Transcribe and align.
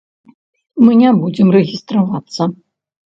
Мы 0.85 0.95
не 1.01 1.11
будзем 1.19 1.47
рэгістравацца. 1.57 2.41